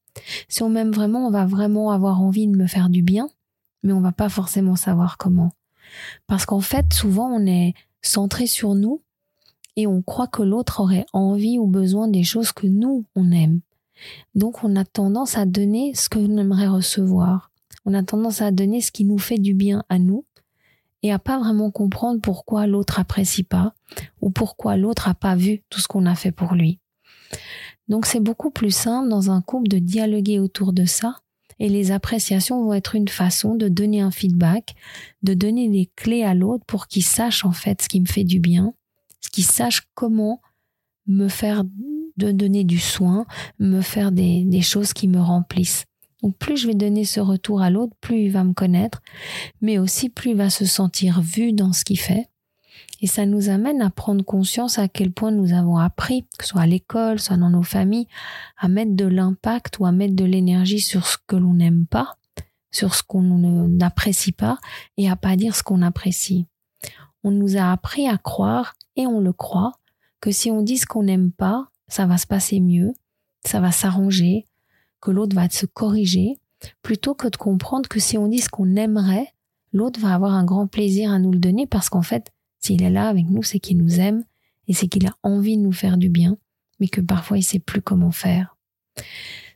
Si 0.47 0.63
on 0.63 0.69
m'aime 0.69 0.91
vraiment, 0.91 1.27
on 1.27 1.31
va 1.31 1.45
vraiment 1.45 1.91
avoir 1.91 2.21
envie 2.21 2.47
de 2.47 2.55
me 2.55 2.67
faire 2.67 2.89
du 2.89 3.01
bien, 3.01 3.29
mais 3.83 3.93
on 3.93 4.01
va 4.01 4.11
pas 4.11 4.29
forcément 4.29 4.75
savoir 4.75 5.17
comment. 5.17 5.51
Parce 6.27 6.45
qu'en 6.45 6.61
fait, 6.61 6.93
souvent, 6.93 7.29
on 7.29 7.45
est 7.45 7.73
centré 8.01 8.47
sur 8.47 8.75
nous 8.75 9.01
et 9.75 9.87
on 9.87 10.01
croit 10.01 10.27
que 10.27 10.43
l'autre 10.43 10.81
aurait 10.81 11.05
envie 11.13 11.59
ou 11.59 11.67
besoin 11.67 12.07
des 12.07 12.23
choses 12.23 12.51
que 12.51 12.67
nous, 12.67 13.05
on 13.15 13.31
aime. 13.31 13.61
Donc 14.35 14.63
on 14.63 14.75
a 14.75 14.85
tendance 14.85 15.37
à 15.37 15.45
donner 15.45 15.93
ce 15.95 16.09
que 16.09 16.19
l'on 16.19 16.37
aimerait 16.37 16.67
recevoir. 16.67 17.51
On 17.85 17.93
a 17.93 18.03
tendance 18.03 18.41
à 18.41 18.51
donner 18.51 18.81
ce 18.81 18.91
qui 18.91 19.05
nous 19.05 19.17
fait 19.17 19.37
du 19.37 19.53
bien 19.53 19.83
à 19.89 19.99
nous 19.99 20.25
et 21.03 21.11
à 21.11 21.19
pas 21.19 21.39
vraiment 21.39 21.71
comprendre 21.71 22.21
pourquoi 22.21 22.67
l'autre 22.67 22.99
apprécie 22.99 23.43
pas 23.43 23.73
ou 24.21 24.29
pourquoi 24.29 24.77
l'autre 24.77 25.07
a 25.07 25.13
pas 25.13 25.35
vu 25.35 25.63
tout 25.69 25.79
ce 25.79 25.87
qu'on 25.87 26.05
a 26.05 26.15
fait 26.15 26.31
pour 26.31 26.53
lui. 26.53 26.79
Donc 27.87 28.05
c'est 28.05 28.19
beaucoup 28.19 28.51
plus 28.51 28.71
simple 28.71 29.09
dans 29.09 29.31
un 29.31 29.41
couple 29.41 29.69
de 29.69 29.79
dialoguer 29.79 30.39
autour 30.39 30.73
de 30.73 30.85
ça 30.85 31.21
et 31.59 31.69
les 31.69 31.91
appréciations 31.91 32.63
vont 32.63 32.73
être 32.73 32.95
une 32.95 33.07
façon 33.07 33.55
de 33.55 33.67
donner 33.67 34.01
un 34.01 34.11
feedback, 34.11 34.75
de 35.23 35.33
donner 35.33 35.69
des 35.69 35.89
clés 35.95 36.23
à 36.23 36.33
l'autre 36.33 36.65
pour 36.65 36.87
qu'il 36.87 37.03
sache 37.03 37.45
en 37.45 37.51
fait 37.51 37.81
ce 37.81 37.87
qui 37.87 38.01
me 38.01 38.05
fait 38.05 38.23
du 38.23 38.39
bien, 38.39 38.73
qui 39.37 39.43
sache 39.43 39.87
comment 39.93 40.41
me 41.05 41.27
faire 41.27 41.63
de 42.17 42.31
donner 42.31 42.63
du 42.63 42.79
soin, 42.79 43.25
me 43.59 43.81
faire 43.81 44.11
des, 44.11 44.61
choses 44.61 44.93
qui 44.93 45.07
me 45.07 45.19
remplissent. 45.19 45.85
Donc 46.23 46.35
plus 46.37 46.57
je 46.57 46.67
vais 46.67 46.73
donner 46.73 47.05
ce 47.05 47.19
retour 47.19 47.61
à 47.61 47.69
l'autre, 47.69 47.95
plus 48.01 48.23
il 48.23 48.31
va 48.31 48.43
me 48.43 48.53
connaître, 48.53 49.01
mais 49.61 49.77
aussi 49.77 50.09
plus 50.09 50.31
il 50.31 50.37
va 50.37 50.49
se 50.49 50.65
sentir 50.65 51.21
vu 51.21 51.53
dans 51.53 51.73
ce 51.73 51.85
qu'il 51.85 51.99
fait. 51.99 52.27
Et 53.01 53.07
ça 53.07 53.27
nous 53.27 53.49
amène 53.49 53.81
à 53.81 53.91
prendre 53.91 54.25
conscience 54.25 54.79
à 54.79 54.87
quel 54.87 55.11
point 55.11 55.31
nous 55.31 55.53
avons 55.53 55.77
appris, 55.77 56.23
que 56.37 56.45
ce 56.45 56.49
soit 56.49 56.61
à 56.61 56.67
l'école, 56.67 57.19
soit 57.19 57.37
dans 57.37 57.51
nos 57.51 57.63
familles, 57.63 58.07
à 58.57 58.67
mettre 58.67 58.95
de 58.95 59.05
l'impact 59.05 59.77
ou 59.79 59.85
à 59.85 59.91
mettre 59.91 60.15
de 60.15 60.25
l'énergie 60.25 60.79
sur 60.79 61.05
ce 61.05 61.17
que 61.27 61.35
l'on 61.35 61.53
n'aime 61.53 61.85
pas, 61.85 62.17
sur 62.71 62.95
ce 62.95 63.03
qu'on 63.03 63.21
n'apprécie 63.21 64.31
pas, 64.31 64.57
et 64.97 65.09
à 65.09 65.15
pas 65.15 65.35
dire 65.35 65.55
ce 65.55 65.61
qu'on 65.61 65.83
apprécie. 65.83 66.47
On 67.23 67.29
nous 67.29 67.57
a 67.57 67.71
appris 67.71 68.07
à 68.07 68.17
croire, 68.17 68.73
et 68.95 69.05
on 69.05 69.19
le 69.19 69.33
croit, 69.33 69.73
que 70.19 70.31
si 70.31 70.49
on 70.49 70.63
dit 70.63 70.77
ce 70.77 70.87
qu'on 70.87 71.03
n'aime 71.03 71.31
pas, 71.31 71.69
ça 71.87 72.05
va 72.05 72.17
se 72.17 72.27
passer 72.27 72.59
mieux, 72.59 72.93
ça 73.45 73.59
va 73.59 73.71
s'arranger, 73.71 74.47
que 75.01 75.11
l'autre 75.11 75.35
va 75.35 75.49
se 75.49 75.65
corriger, 75.65 76.39
plutôt 76.81 77.13
que 77.13 77.27
de 77.27 77.37
comprendre 77.37 77.87
que 77.87 77.99
si 77.99 78.17
on 78.17 78.27
dit 78.27 78.39
ce 78.39 78.49
qu'on 78.49 78.75
aimerait, 78.75 79.27
l'autre 79.73 79.99
va 79.99 80.13
avoir 80.13 80.33
un 80.33 80.45
grand 80.45 80.67
plaisir 80.67 81.11
à 81.11 81.19
nous 81.19 81.31
le 81.31 81.39
donner 81.39 81.67
parce 81.67 81.89
qu'en 81.89 82.01
fait, 82.01 82.31
s'il 82.59 82.81
est 82.81 82.89
là 82.89 83.07
avec 83.07 83.29
nous, 83.29 83.43
c'est 83.43 83.59
qu'il 83.59 83.77
nous 83.77 83.99
aime 83.99 84.23
et 84.67 84.73
c'est 84.73 84.87
qu'il 84.87 85.07
a 85.07 85.15
envie 85.23 85.57
de 85.57 85.61
nous 85.61 85.71
faire 85.71 85.97
du 85.97 86.09
bien, 86.09 86.37
mais 86.79 86.87
que 86.87 87.01
parfois 87.01 87.37
il 87.37 87.43
sait 87.43 87.59
plus 87.59 87.81
comment 87.81 88.11
faire. 88.11 88.57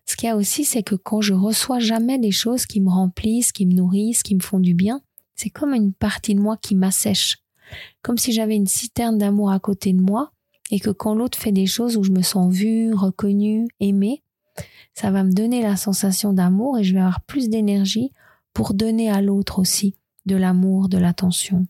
Ce 0.05 0.15
qu'il 0.15 0.27
y 0.27 0.31
a 0.31 0.35
aussi, 0.35 0.65
c'est 0.65 0.83
que 0.83 0.95
quand 0.95 1.21
je 1.21 1.33
reçois 1.33 1.79
jamais 1.79 2.19
des 2.19 2.31
choses 2.31 2.65
qui 2.65 2.81
me 2.81 2.89
remplissent, 2.89 3.51
qui 3.51 3.65
me 3.65 3.73
nourrissent, 3.73 4.23
qui 4.23 4.35
me 4.35 4.41
font 4.41 4.59
du 4.59 4.73
bien, 4.73 5.01
c'est 5.35 5.49
comme 5.49 5.73
une 5.73 5.93
partie 5.93 6.35
de 6.35 6.41
moi 6.41 6.57
qui 6.57 6.75
m'assèche. 6.75 7.37
Comme 8.01 8.17
si 8.17 8.33
j'avais 8.33 8.55
une 8.55 8.67
citerne 8.67 9.17
d'amour 9.17 9.51
à 9.51 9.59
côté 9.59 9.93
de 9.93 10.01
moi 10.01 10.31
et 10.71 10.79
que 10.79 10.89
quand 10.89 11.13
l'autre 11.13 11.37
fait 11.37 11.51
des 11.51 11.67
choses 11.67 11.97
où 11.97 12.03
je 12.03 12.11
me 12.11 12.21
sens 12.21 12.51
vue, 12.51 12.93
reconnue, 12.93 13.67
aimée, 13.79 14.23
ça 14.93 15.11
va 15.11 15.23
me 15.23 15.31
donner 15.31 15.61
la 15.61 15.75
sensation 15.75 16.33
d'amour 16.33 16.79
et 16.79 16.83
je 16.83 16.93
vais 16.93 16.99
avoir 16.99 17.21
plus 17.21 17.49
d'énergie 17.49 18.11
pour 18.53 18.73
donner 18.73 19.09
à 19.09 19.21
l'autre 19.21 19.59
aussi 19.59 19.95
de 20.25 20.35
l'amour, 20.35 20.89
de 20.89 20.97
l'attention. 20.97 21.67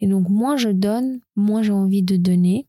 Et 0.00 0.06
donc, 0.06 0.28
moins 0.28 0.56
je 0.56 0.68
donne, 0.68 1.20
moins 1.36 1.62
j'ai 1.62 1.72
envie 1.72 2.02
de 2.02 2.16
donner. 2.16 2.66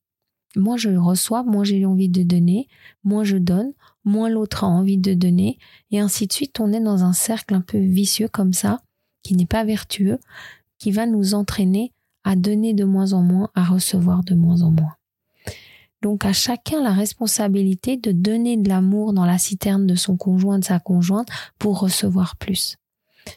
Moins 0.56 0.78
je 0.78 0.90
reçois, 0.90 1.44
moins 1.44 1.64
j'ai 1.64 1.86
envie 1.86 2.10
de 2.10 2.24
donner. 2.24 2.68
Moins 3.04 3.24
je 3.24 3.38
donne, 3.38 3.74
moins 4.04 4.30
l'autre 4.30 4.64
a 4.64 4.68
envie 4.68 4.98
de 4.98 5.14
donner. 5.14 5.58
Et 5.92 6.00
ainsi 6.00 6.28
de 6.28 6.34
suite, 6.34 6.60
on 6.60 6.72
est 6.74 6.80
dans 6.80 7.04
un 7.04 7.14
cercle 7.14 7.56
un 7.56 7.62
peu 7.62 7.78
vicieux 7.78 8.28
comme 8.28 8.54
ça, 8.54 8.82
qui 9.24 9.36
n'est 9.36 9.46
pas 9.46 9.64
vertueux, 9.64 10.20
qui 10.78 10.92
va 10.92 11.06
nous 11.06 11.34
entraîner 11.34 11.92
à 12.24 12.36
donner 12.36 12.74
de 12.74 12.86
moins 12.86 13.14
en 13.14 13.22
moins, 13.22 13.50
à 13.56 13.64
recevoir 13.64 14.24
de 14.24 14.36
moins 14.36 14.62
en 14.62 14.72
moins. 14.72 14.96
Donc 16.06 16.24
à 16.24 16.34
chacun 16.34 16.84
la 16.84 16.92
responsabilité 16.92 17.98
de 17.98 18.12
donner 18.12 18.58
de 18.58 18.70
l'amour 18.70 19.12
dans 19.12 19.26
la 19.26 19.40
citerne 19.40 19.88
de 19.88 19.96
son 19.96 20.18
conjoint, 20.18 20.60
de 20.60 20.64
sa 20.64 20.78
conjointe, 20.78 21.30
pour 21.58 21.80
recevoir 21.80 22.36
plus. 22.36 22.78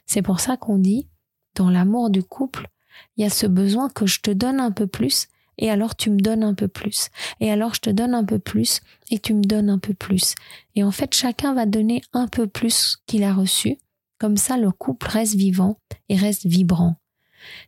C'est 0.04 0.20
pour 0.20 0.38
ça 0.38 0.58
qu'on 0.58 0.76
dit, 0.76 1.08
dans 1.54 1.70
l'amour 1.70 2.10
du 2.10 2.22
couple, 2.22 2.68
il 3.16 3.22
y 3.22 3.26
a 3.26 3.30
ce 3.30 3.46
besoin 3.46 3.88
que 3.88 4.04
je 4.04 4.20
te 4.20 4.30
donne 4.30 4.60
un 4.60 4.70
peu 4.70 4.86
plus 4.86 5.28
et 5.56 5.70
alors 5.70 5.96
tu 5.96 6.10
me 6.10 6.20
donnes 6.20 6.42
un 6.42 6.52
peu 6.52 6.68
plus. 6.68 7.08
Et 7.40 7.50
alors 7.50 7.72
je 7.72 7.80
te 7.80 7.88
donne 7.88 8.12
un 8.12 8.24
peu 8.26 8.38
plus 8.38 8.82
et 9.10 9.18
tu 9.18 9.32
me 9.32 9.44
donnes 9.44 9.70
un 9.70 9.78
peu 9.78 9.94
plus. 9.94 10.34
Et 10.74 10.84
en 10.84 10.90
fait, 10.90 11.14
chacun 11.14 11.54
va 11.54 11.64
donner 11.64 12.02
un 12.12 12.28
peu 12.28 12.46
plus 12.46 12.98
qu'il 13.06 13.24
a 13.24 13.32
reçu. 13.32 13.78
Comme 14.18 14.36
ça, 14.36 14.58
le 14.58 14.72
couple 14.72 15.06
reste 15.08 15.36
vivant 15.36 15.78
et 16.10 16.16
reste 16.16 16.44
vibrant. 16.44 16.96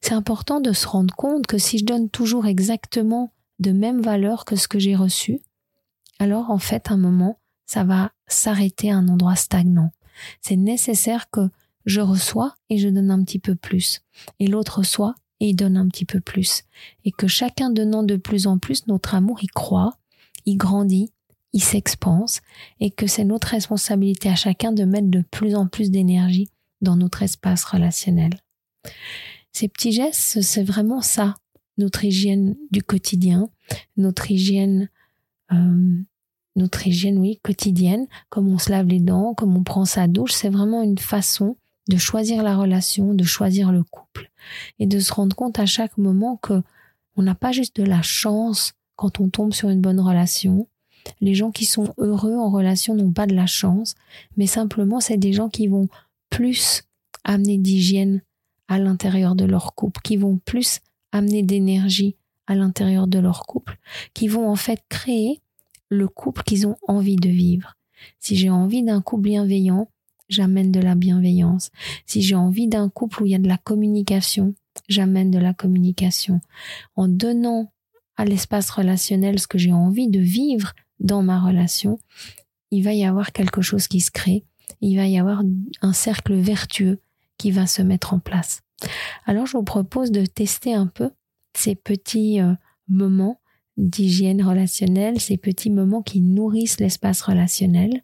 C'est 0.02 0.12
important 0.12 0.60
de 0.60 0.74
se 0.74 0.86
rendre 0.86 1.16
compte 1.16 1.46
que 1.46 1.56
si 1.56 1.78
je 1.78 1.86
donne 1.86 2.10
toujours 2.10 2.44
exactement 2.44 3.32
de 3.60 3.72
même 3.72 4.00
valeur 4.00 4.44
que 4.44 4.56
ce 4.56 4.68
que 4.68 4.78
j'ai 4.78 4.96
reçu, 4.96 5.40
alors 6.18 6.50
en 6.50 6.58
fait, 6.58 6.90
à 6.90 6.94
un 6.94 6.98
moment, 6.98 7.38
ça 7.66 7.84
va 7.84 8.12
s'arrêter 8.26 8.90
à 8.90 8.96
un 8.96 9.08
endroit 9.08 9.36
stagnant. 9.36 9.90
C'est 10.40 10.56
nécessaire 10.56 11.30
que 11.30 11.48
je 11.86 12.00
reçois 12.00 12.56
et 12.68 12.78
je 12.78 12.88
donne 12.88 13.10
un 13.10 13.22
petit 13.24 13.38
peu 13.38 13.54
plus. 13.54 14.02
Et 14.38 14.46
l'autre 14.46 14.78
reçoit 14.78 15.14
et 15.40 15.50
il 15.50 15.54
donne 15.54 15.76
un 15.76 15.88
petit 15.88 16.04
peu 16.04 16.20
plus. 16.20 16.64
Et 17.04 17.12
que 17.12 17.26
chacun 17.26 17.70
donnant 17.70 18.02
de 18.02 18.16
plus 18.16 18.46
en 18.46 18.58
plus, 18.58 18.86
notre 18.86 19.14
amour 19.14 19.42
y 19.42 19.46
croit, 19.46 19.94
il 20.46 20.56
grandit, 20.56 21.12
il 21.52 21.62
s'expanse, 21.62 22.40
et 22.78 22.90
que 22.90 23.06
c'est 23.06 23.24
notre 23.24 23.48
responsabilité 23.48 24.28
à 24.28 24.36
chacun 24.36 24.72
de 24.72 24.84
mettre 24.84 25.08
de 25.08 25.22
plus 25.22 25.54
en 25.54 25.66
plus 25.66 25.90
d'énergie 25.90 26.50
dans 26.80 26.96
notre 26.96 27.22
espace 27.22 27.64
relationnel. 27.64 28.32
Ces 29.52 29.68
petits 29.68 29.92
gestes, 29.92 30.42
c'est 30.42 30.62
vraiment 30.62 31.02
ça, 31.02 31.36
notre 31.80 32.04
hygiène 32.04 32.56
du 32.70 32.82
quotidien, 32.82 33.48
notre 33.96 34.30
hygiène, 34.30 34.88
euh, 35.52 35.98
notre 36.56 36.86
hygiène, 36.86 37.18
oui, 37.18 37.40
quotidienne, 37.42 38.06
comme 38.28 38.48
on 38.48 38.58
se 38.58 38.70
lave 38.70 38.86
les 38.86 39.00
dents, 39.00 39.34
comme 39.34 39.56
on 39.56 39.64
prend 39.64 39.84
sa 39.84 40.06
douche, 40.06 40.32
c'est 40.32 40.50
vraiment 40.50 40.82
une 40.82 40.98
façon 40.98 41.56
de 41.88 41.96
choisir 41.96 42.42
la 42.42 42.56
relation, 42.56 43.14
de 43.14 43.24
choisir 43.24 43.72
le 43.72 43.82
couple 43.82 44.30
et 44.78 44.86
de 44.86 45.00
se 45.00 45.12
rendre 45.12 45.34
compte 45.34 45.58
à 45.58 45.66
chaque 45.66 45.98
moment 45.98 46.36
que 46.36 46.62
on 47.16 47.22
n'a 47.22 47.34
pas 47.34 47.52
juste 47.52 47.76
de 47.76 47.84
la 47.84 48.02
chance 48.02 48.74
quand 48.96 49.20
on 49.20 49.28
tombe 49.28 49.52
sur 49.52 49.68
une 49.68 49.80
bonne 49.80 50.00
relation. 50.00 50.68
Les 51.20 51.34
gens 51.34 51.50
qui 51.50 51.64
sont 51.64 51.92
heureux 51.98 52.36
en 52.36 52.50
relation 52.50 52.94
n'ont 52.94 53.12
pas 53.12 53.26
de 53.26 53.34
la 53.34 53.46
chance, 53.46 53.94
mais 54.36 54.46
simplement 54.46 55.00
c'est 55.00 55.16
des 55.16 55.32
gens 55.32 55.48
qui 55.48 55.66
vont 55.66 55.88
plus 56.28 56.84
amener 57.24 57.58
d'hygiène 57.58 58.22
à 58.68 58.78
l'intérieur 58.78 59.34
de 59.34 59.44
leur 59.44 59.74
couple, 59.74 60.00
qui 60.02 60.16
vont 60.16 60.38
plus 60.44 60.80
amener 61.12 61.42
d'énergie 61.42 62.16
à 62.46 62.54
l'intérieur 62.54 63.06
de 63.06 63.18
leur 63.18 63.42
couple, 63.46 63.78
qui 64.14 64.28
vont 64.28 64.48
en 64.48 64.56
fait 64.56 64.82
créer 64.88 65.40
le 65.88 66.08
couple 66.08 66.42
qu'ils 66.42 66.66
ont 66.66 66.76
envie 66.86 67.16
de 67.16 67.28
vivre. 67.28 67.76
Si 68.18 68.36
j'ai 68.36 68.50
envie 68.50 68.82
d'un 68.82 69.02
couple 69.02 69.24
bienveillant, 69.24 69.88
j'amène 70.28 70.72
de 70.72 70.80
la 70.80 70.94
bienveillance. 70.94 71.70
Si 72.06 72.22
j'ai 72.22 72.34
envie 72.34 72.68
d'un 72.68 72.88
couple 72.88 73.22
où 73.22 73.26
il 73.26 73.32
y 73.32 73.34
a 73.34 73.38
de 73.38 73.48
la 73.48 73.58
communication, 73.58 74.54
j'amène 74.88 75.30
de 75.30 75.38
la 75.38 75.52
communication. 75.52 76.40
En 76.96 77.08
donnant 77.08 77.72
à 78.16 78.24
l'espace 78.24 78.70
relationnel 78.70 79.38
ce 79.38 79.46
que 79.46 79.58
j'ai 79.58 79.72
envie 79.72 80.08
de 80.08 80.20
vivre 80.20 80.72
dans 80.98 81.22
ma 81.22 81.40
relation, 81.40 81.98
il 82.70 82.84
va 82.84 82.92
y 82.92 83.04
avoir 83.04 83.32
quelque 83.32 83.62
chose 83.62 83.88
qui 83.88 84.00
se 84.00 84.10
crée. 84.10 84.44
Il 84.80 84.96
va 84.96 85.06
y 85.06 85.18
avoir 85.18 85.42
un 85.82 85.92
cercle 85.92 86.34
vertueux 86.34 87.00
qui 87.36 87.50
va 87.50 87.66
se 87.66 87.82
mettre 87.82 88.14
en 88.14 88.18
place. 88.18 88.62
Alors 89.26 89.46
je 89.46 89.56
vous 89.56 89.62
propose 89.62 90.10
de 90.10 90.24
tester 90.26 90.74
un 90.74 90.86
peu 90.86 91.10
ces 91.54 91.74
petits 91.74 92.40
euh, 92.40 92.54
moments 92.88 93.40
d'hygiène 93.76 94.42
relationnelle, 94.42 95.20
ces 95.20 95.36
petits 95.36 95.70
moments 95.70 96.02
qui 96.02 96.20
nourrissent 96.20 96.80
l'espace 96.80 97.22
relationnel, 97.22 98.02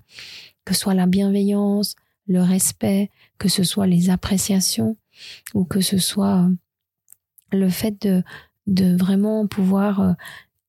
que 0.65 0.75
ce 0.75 0.81
soit 0.81 0.95
la 0.95 1.07
bienveillance, 1.07 1.97
le 2.27 2.43
respect, 2.43 3.11
que 3.39 3.49
ce 3.49 3.63
soit 3.63 3.87
les 3.87 4.11
appréciations 4.11 4.97
ou 5.55 5.65
que 5.65 5.81
ce 5.81 5.99
soit 5.99 6.45
euh, 6.45 6.55
le 7.53 7.69
fait 7.69 8.01
de, 8.03 8.23
de 8.67 8.97
vraiment 8.97 9.47
pouvoir 9.47 10.01
euh, 10.01 10.13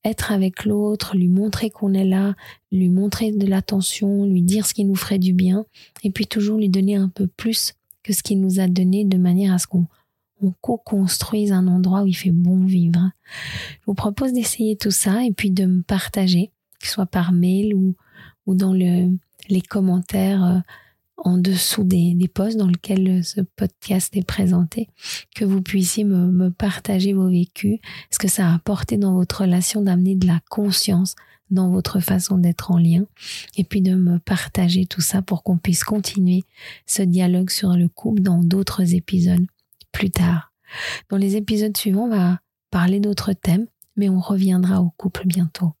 être 0.04 0.32
avec 0.32 0.64
l'autre, 0.64 1.16
lui 1.16 1.28
montrer 1.28 1.70
qu'on 1.70 1.92
est 1.92 2.04
là, 2.04 2.34
lui 2.70 2.88
montrer 2.88 3.32
de 3.32 3.46
l'attention, 3.46 4.24
lui 4.24 4.42
dire 4.42 4.66
ce 4.66 4.74
qui 4.74 4.84
nous 4.84 4.94
ferait 4.94 5.18
du 5.18 5.32
bien, 5.32 5.66
et 6.02 6.10
puis 6.10 6.26
toujours 6.26 6.58
lui 6.58 6.68
donner 6.68 6.96
un 6.96 7.08
peu 7.08 7.26
plus 7.26 7.74
que 8.02 8.12
ce 8.12 8.22
qu'il 8.22 8.40
nous 8.40 8.60
a 8.60 8.68
donné 8.68 9.04
de 9.04 9.18
manière 9.18 9.52
à 9.52 9.58
ce 9.58 9.66
qu'on 9.66 9.86
on 10.42 10.52
co-construise 10.60 11.52
un 11.52 11.66
endroit 11.66 12.02
où 12.02 12.06
il 12.06 12.14
fait 12.14 12.30
bon 12.30 12.64
vivre. 12.64 13.10
Je 13.80 13.86
vous 13.86 13.94
propose 13.94 14.32
d'essayer 14.32 14.76
tout 14.76 14.90
ça 14.90 15.24
et 15.24 15.32
puis 15.32 15.50
de 15.50 15.64
me 15.64 15.82
partager, 15.82 16.52
que 16.80 16.86
ce 16.86 16.94
soit 16.94 17.06
par 17.06 17.32
mail 17.32 17.74
ou, 17.74 17.94
ou 18.46 18.54
dans 18.54 18.72
le, 18.72 19.10
les 19.48 19.60
commentaires 19.60 20.44
euh, 20.44 20.58
en 21.16 21.36
dessous 21.36 21.84
des, 21.84 22.14
des 22.14 22.28
posts 22.28 22.56
dans 22.56 22.68
lesquels 22.68 23.24
ce 23.24 23.40
podcast 23.40 24.16
est 24.16 24.26
présenté, 24.26 24.88
que 25.34 25.44
vous 25.44 25.62
puissiez 25.62 26.04
me, 26.04 26.26
me 26.30 26.50
partager 26.50 27.12
vos 27.12 27.28
vécus, 27.28 27.80
ce 28.10 28.18
que 28.18 28.28
ça 28.28 28.48
a 28.48 28.54
apporté 28.54 28.96
dans 28.96 29.14
votre 29.14 29.42
relation 29.42 29.82
d'amener 29.82 30.14
de 30.14 30.26
la 30.26 30.40
conscience 30.48 31.16
dans 31.50 31.70
votre 31.70 32.00
façon 32.00 32.36
d'être 32.36 32.70
en 32.70 32.78
lien, 32.78 33.04
et 33.56 33.64
puis 33.64 33.80
de 33.80 33.94
me 33.94 34.18
partager 34.18 34.86
tout 34.86 35.00
ça 35.00 35.22
pour 35.22 35.42
qu'on 35.42 35.56
puisse 35.56 35.82
continuer 35.82 36.44
ce 36.86 37.02
dialogue 37.02 37.50
sur 37.50 37.74
le 37.74 37.88
couple 37.88 38.20
dans 38.20 38.42
d'autres 38.42 38.94
épisodes 38.94 39.46
plus 39.98 40.10
tard. 40.12 40.52
Dans 41.08 41.16
les 41.16 41.34
épisodes 41.34 41.76
suivants, 41.76 42.04
on 42.04 42.16
va 42.16 42.38
parler 42.70 43.00
d'autres 43.00 43.32
thèmes, 43.32 43.66
mais 43.96 44.08
on 44.08 44.20
reviendra 44.20 44.80
au 44.80 44.90
couple 44.96 45.26
bientôt. 45.26 45.72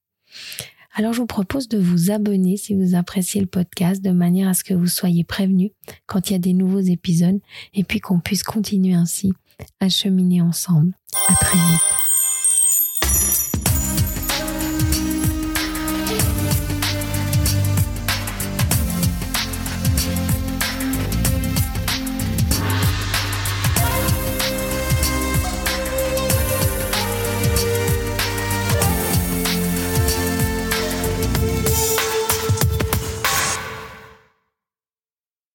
Alors 0.92 1.12
je 1.12 1.20
vous 1.20 1.26
propose 1.26 1.68
de 1.68 1.78
vous 1.78 2.10
abonner 2.10 2.56
si 2.56 2.74
vous 2.74 2.96
appréciez 2.96 3.40
le 3.40 3.46
podcast 3.46 4.02
de 4.02 4.10
manière 4.10 4.48
à 4.48 4.54
ce 4.54 4.64
que 4.64 4.74
vous 4.74 4.88
soyez 4.88 5.22
prévenus 5.22 5.70
quand 6.06 6.28
il 6.28 6.32
y 6.32 6.36
a 6.36 6.40
des 6.40 6.52
nouveaux 6.52 6.80
épisodes 6.80 7.38
et 7.74 7.84
puis 7.84 8.00
qu'on 8.00 8.18
puisse 8.18 8.42
continuer 8.42 8.94
ainsi 8.94 9.32
à 9.78 9.88
cheminer 9.88 10.42
ensemble. 10.42 10.94
À 11.28 11.34
très 11.36 11.58
vite. 11.58 12.07